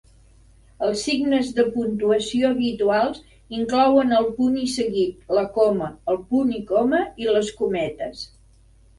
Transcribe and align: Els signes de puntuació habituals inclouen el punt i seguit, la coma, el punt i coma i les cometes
Els 0.85 1.01
signes 1.07 1.49
de 1.57 1.63
puntuació 1.73 2.47
habituals 2.55 3.19
inclouen 3.57 4.15
el 4.19 4.25
punt 4.39 4.55
i 4.61 4.63
seguit, 4.75 5.19
la 5.39 5.43
coma, 5.59 5.91
el 6.15 6.19
punt 6.31 6.55
i 6.61 6.63
coma 6.71 7.03
i 7.25 7.29
les 7.37 7.53
cometes 7.61 8.25